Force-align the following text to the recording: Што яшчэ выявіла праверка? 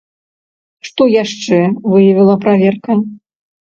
Што 0.87 1.03
яшчэ 1.23 1.59
выявіла 1.93 2.35
праверка? 2.47 2.91